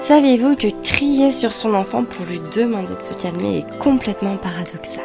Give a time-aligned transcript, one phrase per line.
[0.00, 5.04] Saviez-vous que crier sur son enfant pour lui demander de se calmer est complètement paradoxal?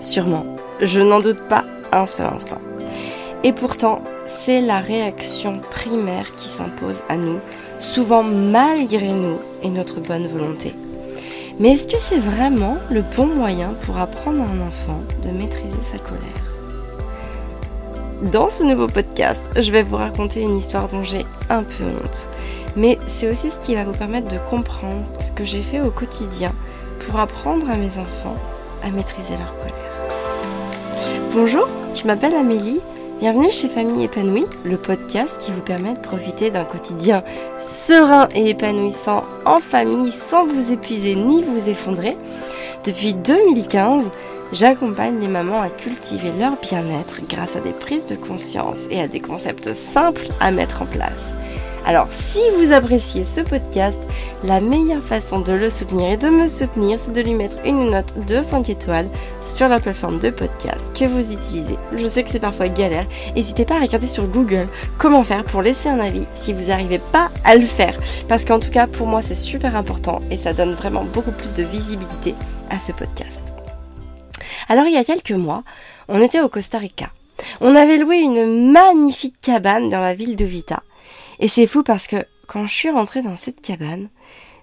[0.00, 0.44] Sûrement,
[0.80, 2.60] je n'en doute pas un seul instant.
[3.44, 7.38] Et pourtant, c'est la réaction primaire qui s'impose à nous,
[7.78, 10.74] souvent malgré nous et notre bonne volonté.
[11.60, 15.80] Mais est-ce que c'est vraiment le bon moyen pour apprendre à un enfant de maîtriser
[15.80, 16.51] sa colère?
[18.30, 22.28] Dans ce nouveau podcast, je vais vous raconter une histoire dont j'ai un peu honte
[22.76, 25.90] mais c'est aussi ce qui va vous permettre de comprendre ce que j'ai fait au
[25.90, 26.52] quotidien
[27.00, 28.36] pour apprendre à mes enfants
[28.82, 31.30] à maîtriser leur colère.
[31.34, 32.80] Bonjour, je m'appelle Amélie.
[33.20, 37.22] Bienvenue chez Famille épanouie, le podcast qui vous permet de profiter d'un quotidien
[37.60, 42.16] serein et épanouissant en famille sans vous épuiser ni vous effondrer.
[42.84, 44.10] Depuis 2015,
[44.52, 49.08] j'accompagne les mamans à cultiver leur bien-être grâce à des prises de conscience et à
[49.08, 51.34] des concepts simples à mettre en place.
[51.84, 53.98] Alors si vous appréciez ce podcast,
[54.44, 57.90] la meilleure façon de le soutenir et de me soutenir, c'est de lui mettre une
[57.90, 61.76] note de 5 étoiles sur la plateforme de podcast que vous utilisez.
[61.96, 63.06] Je sais que c'est parfois galère.
[63.34, 64.68] N'hésitez pas à regarder sur Google
[64.98, 67.98] comment faire pour laisser un avis si vous n'arrivez pas à le faire.
[68.28, 71.54] Parce qu'en tout cas, pour moi, c'est super important et ça donne vraiment beaucoup plus
[71.54, 72.36] de visibilité
[72.70, 73.61] à ce podcast.
[74.72, 75.64] Alors il y a quelques mois,
[76.08, 77.10] on était au Costa Rica.
[77.60, 80.82] On avait loué une magnifique cabane dans la ville de Vita
[81.40, 84.08] et c'est fou parce que quand je suis rentrée dans cette cabane,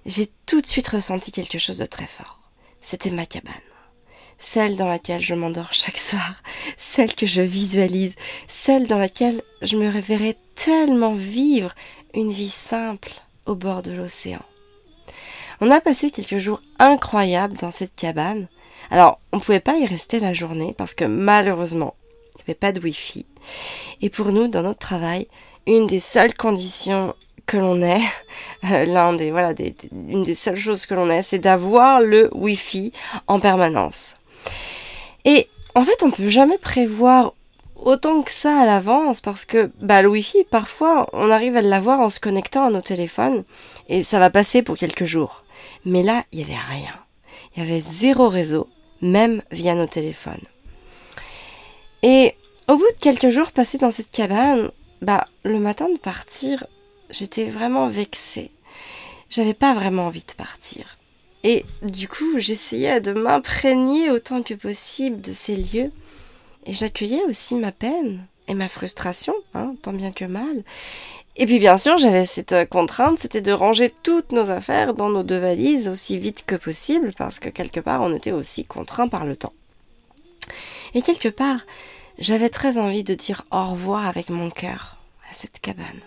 [0.07, 2.39] j'ai tout de suite ressenti quelque chose de très fort.
[2.81, 3.53] C'était ma cabane.
[4.39, 6.41] Celle dans laquelle je m'endors chaque soir,
[6.75, 8.15] celle que je visualise,
[8.47, 11.75] celle dans laquelle je me réveillerais tellement vivre
[12.15, 13.11] une vie simple
[13.45, 14.41] au bord de l'océan.
[15.61, 18.47] On a passé quelques jours incroyables dans cette cabane.
[18.91, 21.95] Alors, on ne pouvait pas y rester la journée parce que malheureusement,
[22.35, 23.25] il n'y avait pas de wifi.
[24.02, 25.27] Et pour nous, dans notre travail,
[25.67, 27.13] une des seules conditions
[27.45, 28.02] que l'on ait,
[28.66, 32.30] euh, l'un des voilà, des, une des seules choses que l'on ait, c'est d'avoir le
[32.33, 32.93] Wi-Fi
[33.27, 34.17] en permanence.
[35.25, 37.33] Et en fait, on peut jamais prévoir
[37.75, 41.99] autant que ça à l'avance parce que bah, le Wi-Fi, parfois, on arrive à l'avoir
[41.99, 43.43] en se connectant à nos téléphones
[43.87, 45.43] et ça va passer pour quelques jours.
[45.86, 46.93] Mais là, il y avait rien.
[47.55, 48.67] Il y avait zéro réseau,
[49.02, 50.45] même via nos téléphones.
[52.04, 52.36] Et
[52.67, 54.71] au bout de quelques jours passés dans cette cabane,
[55.02, 56.65] bah, le matin de partir,
[57.10, 58.52] j'étais vraiment vexée.
[59.30, 60.98] J'avais pas vraiment envie de partir.
[61.43, 65.92] Et du coup, j'essayais de m'imprégner autant que possible de ces lieux.
[66.66, 70.64] Et j'accueillais aussi ma peine et ma frustration, hein, tant bien que mal.
[71.37, 75.23] Et puis bien sûr, j'avais cette contrainte, c'était de ranger toutes nos affaires dans nos
[75.23, 79.23] deux valises aussi vite que possible, parce que quelque part, on était aussi contraint par
[79.23, 79.54] le temps.
[80.95, 81.60] Et quelque part,
[82.17, 84.98] j'avais très envie de dire au revoir avec mon cœur
[85.30, 86.02] à cette cabane.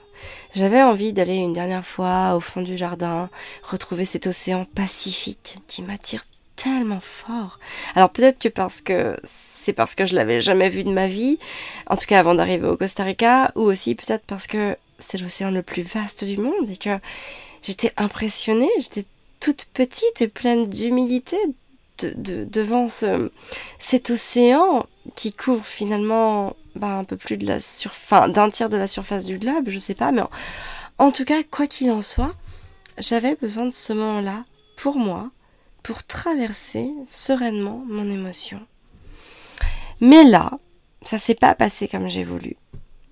[0.55, 3.31] J'avais envie d'aller une dernière fois au fond du jardin,
[3.63, 6.25] retrouver cet océan pacifique qui m'attire
[6.63, 7.59] tellement fort.
[7.95, 11.39] Alors peut-être que parce que c'est parce que je l'avais jamais vu de ma vie,
[11.89, 15.51] en tout cas avant d'arriver au Costa Rica, ou aussi peut-être parce que c'est l'océan
[15.51, 16.99] le plus vaste du monde et que
[17.63, 19.07] j'étais impressionnée, j'étais
[19.41, 21.37] toute petite et pleine d'humilité
[22.01, 23.31] de, devant ce,
[23.79, 24.87] cet océan
[25.17, 29.79] qui couvre finalement bah, un peu plus d'un tiers de la surface du globe, je
[29.79, 30.23] sais pas, mais
[30.99, 32.35] en, tout cas, quoi qu'il en soit,
[32.99, 34.45] j'avais besoin de ce moment-là
[34.77, 35.31] pour moi,
[35.83, 38.61] pour traverser sereinement mon émotion.
[40.01, 40.51] Mais là,
[41.03, 42.57] ça s'est pas passé comme j'ai voulu.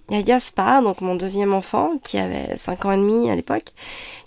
[0.08, 3.36] Il y a Gaspard, donc mon deuxième enfant, qui avait 5 ans et demi à
[3.36, 3.72] l'époque,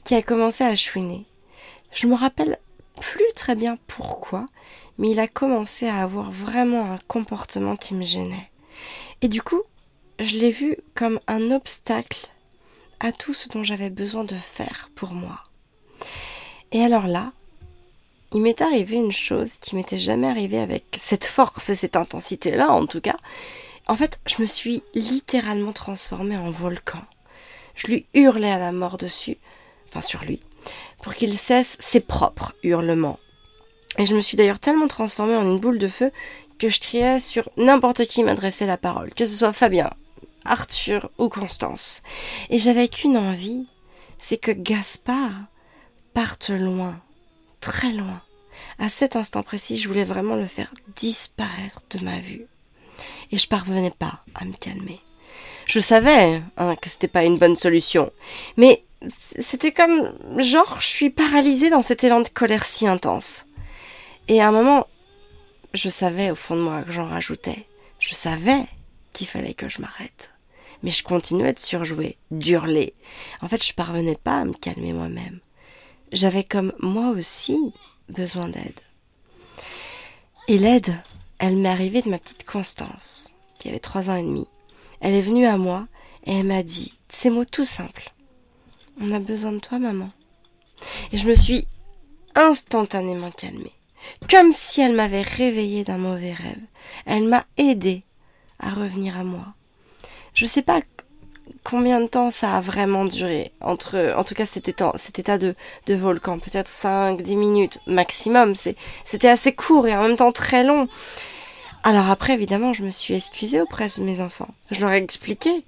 [0.06, 1.26] qui a commencé à chouiner.
[1.92, 2.58] Je me rappelle
[3.02, 4.46] plus très bien pourquoi,
[4.98, 8.50] mais il a commencé à avoir vraiment un comportement qui me gênait.
[9.22, 9.62] Et du coup,
[10.20, 12.28] je l'ai vu comme un obstacle
[13.00, 15.44] à tout ce dont j'avais besoin de faire pour moi.
[16.72, 17.34] Et alors là,
[18.34, 22.72] il m'est arrivé une chose qui m'était jamais arrivée avec cette force et cette intensité-là,
[22.72, 23.18] en tout cas.
[23.88, 27.02] En fait, je me suis littéralement transformée en volcan.
[27.76, 29.38] Je lui hurlais à la mort dessus,
[29.88, 30.42] enfin sur lui,
[31.02, 33.20] pour qu'il cesse ses propres hurlements.
[33.98, 36.12] Et je me suis d'ailleurs tellement transformée en une boule de feu
[36.58, 39.92] que je criais sur n'importe qui m'adressait la parole, que ce soit Fabien,
[40.46, 42.02] Arthur ou Constance.
[42.50, 43.68] Et j'avais qu'une envie,
[44.18, 45.34] c'est que Gaspard
[46.14, 47.00] parte loin,
[47.64, 48.22] très loin.
[48.78, 52.46] À cet instant précis, je voulais vraiment le faire disparaître de ma vue.
[53.32, 55.00] Et je parvenais pas à me calmer.
[55.66, 58.12] Je savais hein, que c'était pas une bonne solution,
[58.58, 58.84] mais
[59.18, 63.46] c'était comme genre je suis paralysée dans cet élan de colère si intense.
[64.28, 64.88] Et à un moment,
[65.74, 67.66] je savais au fond de moi que j'en rajoutais.
[68.00, 68.66] Je savais
[69.14, 70.34] qu'il fallait que je m'arrête.
[70.84, 72.94] Mais je continuais de surjouer, d'hurler.
[73.42, 75.40] En fait, je parvenais pas à me calmer moi-même.
[76.14, 77.74] J'avais comme moi aussi
[78.08, 78.80] besoin d'aide.
[80.48, 80.96] Et l'aide,
[81.40, 84.48] elle m'est arrivée de ma petite Constance, qui avait trois ans et demi.
[85.02, 85.88] Elle est venue à moi
[86.26, 88.14] et elle m'a dit ces mots tout simples.
[89.02, 90.12] On a besoin de toi, maman.
[91.12, 91.68] Et je me suis
[92.36, 93.74] instantanément calmée,
[94.30, 96.62] comme si elle m'avait réveillée d'un mauvais rêve.
[97.06, 98.04] Elle m'a aidée
[98.60, 99.54] à revenir à moi.
[100.34, 100.82] Je sais pas
[101.64, 103.52] combien de temps ça a vraiment duré?
[103.62, 105.56] Entre en tout cas cet état, cet état de,
[105.88, 106.40] de volcan.
[106.40, 108.56] Peut-être 5 10 minutes maximum.
[108.56, 108.76] C'est
[109.06, 110.88] c'était assez court et en même temps très long.
[111.84, 114.50] Alors après évidemment je me suis excusée auprès de mes enfants.
[114.72, 115.66] Je leur ai expliqué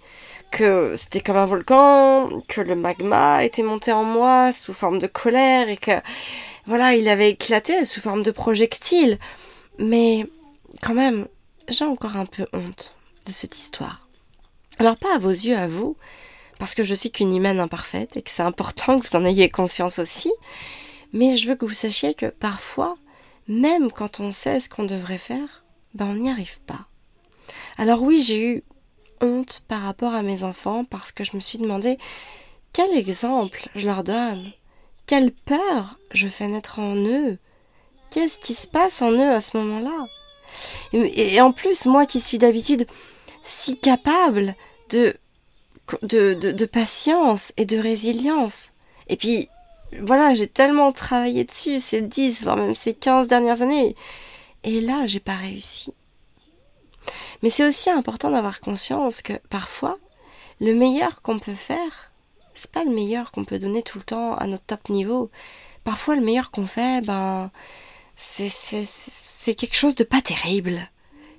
[0.52, 5.08] que c'était comme un volcan que le magma était monté en moi sous forme de
[5.08, 6.00] colère et que
[6.66, 9.20] voilà il avait éclaté sous forme de projectile
[9.80, 10.26] mais
[10.82, 11.28] quand même
[11.68, 12.96] j'ai encore un peu honte
[13.26, 14.05] de cette histoire
[14.80, 15.96] alors pas à vos yeux, à vous,
[16.60, 19.50] parce que je suis qu'une humaine imparfaite et que c'est important que vous en ayez
[19.50, 20.32] conscience aussi,
[21.14, 22.98] mais je veux que vous sachiez que parfois,
[23.48, 25.64] même quand on sait ce qu'on devrait faire,
[25.94, 26.82] ben on n'y arrive pas.
[27.78, 28.64] Alors oui, j'ai eu
[29.22, 31.98] honte par rapport à mes enfants parce que je me suis demandé
[32.74, 34.52] quel exemple je leur donne,
[35.08, 37.38] quelle peur je fais naître en eux,
[38.10, 40.08] qu'est-ce qui se passe en eux à ce moment-là?
[40.94, 42.88] Et en plus, moi qui suis d'habitude
[43.46, 44.56] si capable
[44.90, 45.16] de,
[46.02, 48.74] de, de, patience et de résilience.
[49.08, 49.50] Et puis,
[50.02, 53.96] voilà, j'ai tellement travaillé dessus ces 10, voire même ces 15 dernières années.
[54.64, 55.94] Et là, j'ai pas réussi.
[57.44, 60.00] Mais c'est aussi important d'avoir conscience que parfois,
[60.60, 62.12] le meilleur qu'on peut faire,
[62.56, 65.30] c'est pas le meilleur qu'on peut donner tout le temps à notre top niveau.
[65.84, 67.52] Parfois, le meilleur qu'on fait, ben,
[68.16, 70.90] c'est, c'est quelque chose de pas terrible.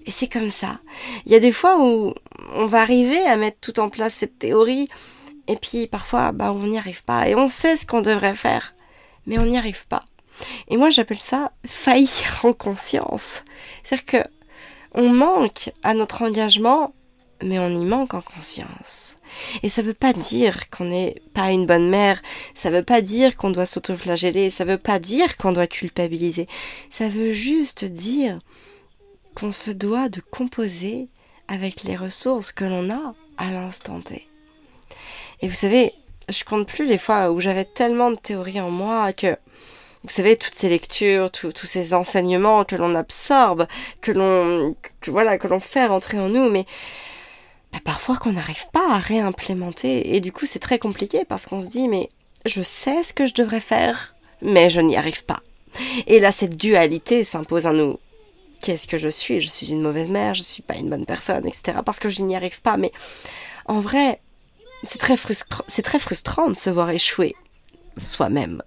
[0.06, 0.78] Et c'est comme ça.
[1.26, 2.14] Il y a des fois où
[2.54, 4.88] on va arriver à mettre tout en place cette théorie,
[5.48, 7.28] et puis parfois, bah, on n'y arrive pas.
[7.28, 8.74] Et on sait ce qu'on devrait faire,
[9.26, 10.04] mais on n'y arrive pas.
[10.68, 13.42] Et moi, j'appelle ça faillir en conscience.
[13.82, 14.28] C'est-à-dire que
[14.94, 16.94] on manque à notre engagement,
[17.42, 19.16] mais on y manque en conscience.
[19.62, 22.22] Et ça veut pas dire qu'on n'est pas une bonne mère,
[22.54, 26.46] ça veut pas dire qu'on doit s'autoflageller, ça veut pas dire qu'on doit culpabiliser.
[26.88, 28.38] Ça veut juste dire
[29.36, 31.08] qu'on se doit de composer
[31.46, 34.26] avec les ressources que l'on a à l'instant T.
[35.42, 35.92] Et vous savez,
[36.28, 39.36] je compte plus les fois où j'avais tellement de théories en moi que,
[40.02, 43.66] vous savez, toutes ces lectures, tous ces enseignements que l'on absorbe,
[44.00, 44.74] que l'on,
[45.06, 46.64] voilà, que l'on fait rentrer en nous, mais
[47.72, 50.16] bah, parfois qu'on n'arrive pas à réimplémenter.
[50.16, 52.08] Et du coup, c'est très compliqué parce qu'on se dit, mais
[52.46, 55.40] je sais ce que je devrais faire, mais je n'y arrive pas.
[56.06, 57.98] Et là, cette dualité s'impose à nous
[58.66, 59.40] qu'est-ce que je suis?
[59.40, 61.78] Je suis une mauvaise mère, je suis pas une bonne personne, etc.
[61.84, 62.76] Parce que je n'y arrive pas.
[62.76, 62.90] Mais
[63.66, 64.20] en vrai,
[64.82, 67.36] c'est très, très frustrant de se voir échouer
[67.96, 68.64] soi-même.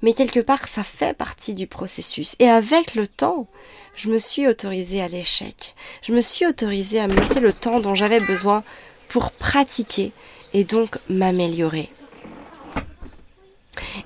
[0.00, 2.34] Mais quelque part, ça fait partie du processus.
[2.38, 3.46] Et avec le temps,
[3.94, 5.74] je me suis autorisée à l'échec.
[6.00, 8.64] Je me suis autorisée à me laisser le temps dont j'avais besoin
[9.08, 10.12] pour pratiquer
[10.54, 11.90] et donc m'améliorer.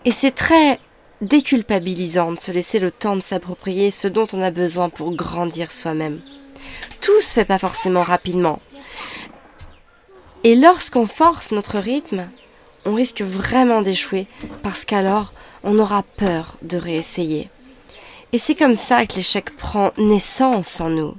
[0.05, 0.81] Et c'est très
[1.21, 5.73] déculpabilisant de se laisser le temps de s'approprier ce dont on a besoin pour grandir
[5.73, 6.21] soi-même.
[7.01, 8.61] Tout se fait pas forcément rapidement.
[10.45, 12.27] Et lorsqu'on force notre rythme,
[12.87, 14.27] on risque vraiment d'échouer
[14.63, 17.51] parce qu'alors on aura peur de réessayer.
[18.33, 21.15] Et c'est comme ça que l'échec prend naissance en nous.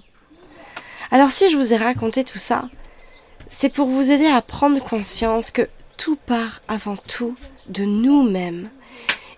[1.11, 2.63] Alors si je vous ai raconté tout ça,
[3.49, 5.67] c'est pour vous aider à prendre conscience que
[5.97, 7.35] tout part avant tout
[7.67, 8.69] de nous-mêmes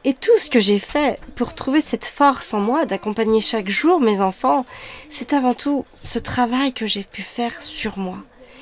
[0.06, 4.02] et tout ce que j'ai fait pour trouver cette force en moi d'accompagner chaque jour
[4.02, 4.66] mes enfants,
[5.10, 8.18] c'est avant tout ce travail que j'ai pu faire sur moi.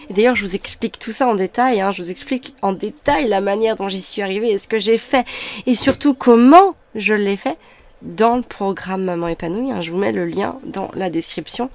[0.10, 3.28] Et d'ailleurs, je vous explique tout ça en détail, hein, je vous explique en détail
[3.28, 5.26] la manière dont j'y suis arrivée et ce que j'ai fait,
[5.66, 7.58] et surtout comment je l'ai fait
[8.02, 9.72] dans le programme Maman épanouie.
[9.72, 11.70] Hein, je vous mets le lien dans la description.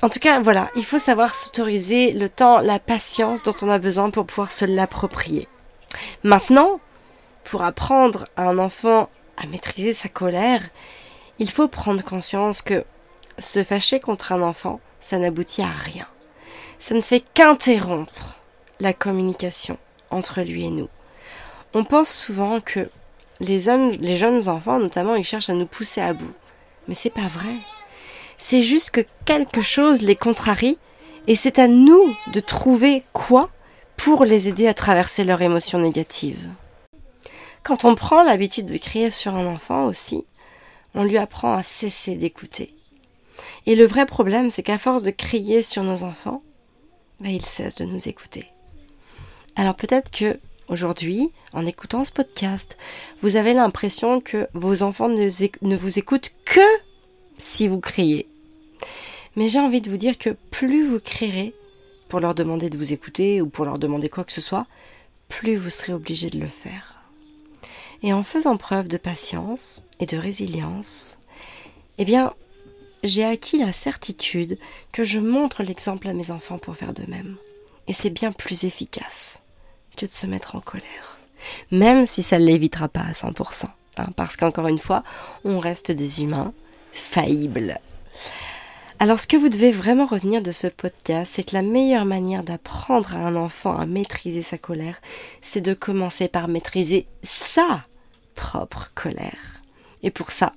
[0.00, 3.78] En tout cas, voilà, il faut savoir s'autoriser le temps, la patience dont on a
[3.78, 5.46] besoin pour pouvoir se l'approprier.
[6.24, 6.80] Maintenant,
[7.44, 10.62] pour apprendre à un enfant à maîtriser sa colère,
[11.38, 12.84] il faut prendre conscience que
[13.38, 16.06] se fâcher contre un enfant, ça n'aboutit à rien.
[16.78, 18.40] Ça ne fait qu'interrompre
[18.80, 19.78] la communication
[20.10, 20.88] entre lui et nous.
[21.74, 22.90] On pense souvent que
[23.40, 26.34] les, jeunes enfants, notamment, ils cherchent à nous pousser à bout.
[26.86, 27.54] Mais c'est pas vrai.
[28.38, 30.78] C'est juste que quelque chose les contrarie
[31.26, 33.50] et c'est à nous de trouver quoi
[33.96, 36.48] pour les aider à traverser leurs émotions négatives.
[37.62, 40.26] Quand on prend l'habitude de crier sur un enfant aussi,
[40.94, 42.70] on lui apprend à cesser d'écouter.
[43.66, 46.42] Et le vrai problème, c'est qu'à force de crier sur nos enfants,
[47.20, 48.48] ben, ils cessent de nous écouter.
[49.54, 52.76] Alors peut-être que aujourd'hui, en écoutant ce podcast,
[53.22, 55.30] vous avez l'impression que vos enfants ne,
[55.62, 56.60] ne vous écoutent que
[57.38, 58.28] si vous criez.
[59.36, 61.54] Mais j'ai envie de vous dire que plus vous crierez
[62.08, 64.66] pour leur demander de vous écouter ou pour leur demander quoi que ce soit,
[65.28, 67.01] plus vous serez obligé de le faire.
[68.02, 71.18] Et en faisant preuve de patience et de résilience,
[71.98, 72.32] eh bien,
[73.04, 74.58] j'ai acquis la certitude
[74.92, 77.36] que je montre l'exemple à mes enfants pour faire de même.
[77.88, 79.42] Et c'est bien plus efficace
[79.96, 81.18] que de se mettre en colère.
[81.70, 83.66] Même si ça ne l'évitera pas à 100%.
[83.98, 85.02] Hein, parce qu'encore une fois,
[85.44, 86.52] on reste des humains
[86.92, 87.78] faillibles.
[88.98, 92.44] Alors ce que vous devez vraiment retenir de ce podcast, c'est que la meilleure manière
[92.44, 95.00] d'apprendre à un enfant à maîtriser sa colère,
[95.40, 97.82] c'est de commencer par maîtriser sa
[98.34, 99.62] propre colère.
[100.02, 100.52] Et pour ça,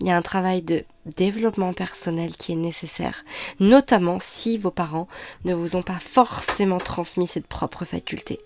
[0.00, 0.84] il y a un travail de
[1.16, 3.24] développement personnel qui est nécessaire,
[3.60, 5.08] notamment si vos parents
[5.44, 8.40] ne vous ont pas forcément transmis cette propre faculté.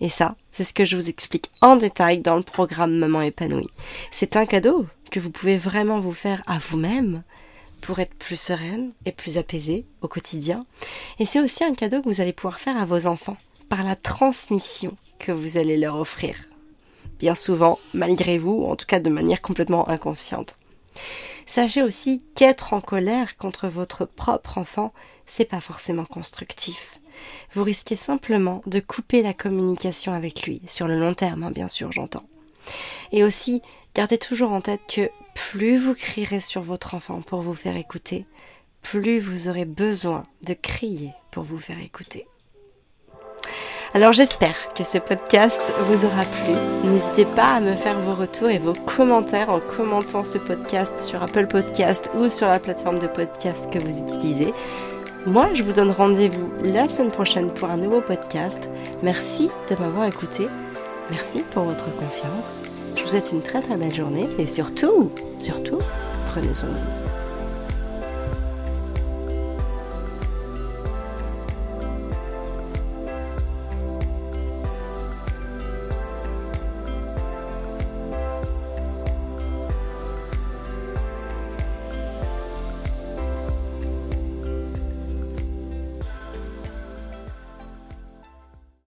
[0.00, 3.68] Et ça, c'est ce que je vous explique en détail dans le programme Maman épanouie.
[4.10, 7.22] C'est un cadeau que vous pouvez vraiment vous faire à vous-même
[7.82, 10.64] pour être plus sereine et plus apaisée au quotidien.
[11.18, 13.36] Et c'est aussi un cadeau que vous allez pouvoir faire à vos enfants
[13.68, 16.36] par la transmission que vous allez leur offrir.
[17.18, 20.56] Bien souvent, malgré vous, ou en tout cas de manière complètement inconsciente.
[21.46, 24.92] Sachez aussi qu'être en colère contre votre propre enfant,
[25.26, 27.00] c'est pas forcément constructif.
[27.52, 31.68] Vous risquez simplement de couper la communication avec lui, sur le long terme, hein, bien
[31.68, 32.28] sûr, j'entends.
[33.12, 33.62] Et aussi,
[33.94, 38.26] gardez toujours en tête que plus vous crierez sur votre enfant pour vous faire écouter,
[38.82, 42.26] plus vous aurez besoin de crier pour vous faire écouter.
[43.96, 46.52] Alors j'espère que ce podcast vous aura plu.
[46.84, 51.22] N'hésitez pas à me faire vos retours et vos commentaires en commentant ce podcast sur
[51.22, 54.52] Apple Podcast ou sur la plateforme de podcast que vous utilisez.
[55.24, 58.68] Moi, je vous donne rendez-vous la semaine prochaine pour un nouveau podcast.
[59.02, 60.46] Merci de m'avoir écouté.
[61.10, 62.64] Merci pour votre confiance.
[62.96, 65.10] Je vous souhaite une très très belle journée et surtout,
[65.40, 65.78] surtout,
[66.34, 67.15] prenez soin de vous.